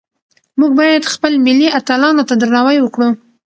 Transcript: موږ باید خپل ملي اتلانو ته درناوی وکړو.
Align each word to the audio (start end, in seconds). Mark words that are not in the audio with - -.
موږ 0.59 0.71
باید 0.79 1.11
خپل 1.13 1.33
ملي 1.45 1.67
اتلانو 1.79 2.27
ته 2.29 2.33
درناوی 2.41 2.77
وکړو. 2.81 3.09